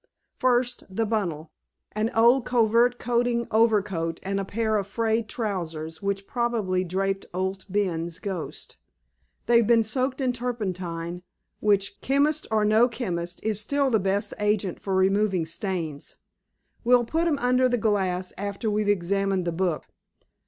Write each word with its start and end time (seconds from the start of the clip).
First, 0.39 0.83
the 0.89 1.05
bundle—an 1.05 2.09
old 2.15 2.43
covert 2.43 2.97
coating 2.97 3.47
overcoat 3.51 4.19
and 4.23 4.39
a 4.39 4.43
pair 4.43 4.75
of 4.77 4.87
frayed 4.87 5.29
trousers 5.29 6.01
which 6.01 6.25
probably 6.25 6.83
draped 6.83 7.27
Owd 7.35 7.65
Ben's 7.69 8.17
ghost. 8.17 8.77
They've 9.45 9.67
been 9.67 9.83
soaked 9.83 10.19
in 10.19 10.33
turpentine, 10.33 11.21
which, 11.59 12.01
chemist 12.01 12.47
or 12.49 12.65
no 12.65 12.89
chemist, 12.89 13.43
is 13.43 13.59
still 13.61 13.91
the 13.91 13.99
best 13.99 14.33
agent 14.39 14.79
for 14.79 14.95
removing 14.95 15.45
stains. 15.45 16.15
We'll 16.83 17.05
put 17.05 17.27
'em 17.27 17.37
under 17.37 17.69
the 17.69 17.77
glass 17.77 18.33
after 18.39 18.71
we've 18.71 18.89
examined 18.89 19.45
the 19.45 19.51
book. 19.51 19.83